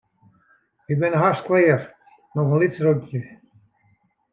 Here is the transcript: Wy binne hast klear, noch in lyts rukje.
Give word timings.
Wy 0.85 0.93
binne 1.01 1.19
hast 1.23 1.43
klear, 1.47 1.81
noch 2.33 2.47
in 2.53 2.59
lyts 2.61 2.79
rukje. 2.85 3.21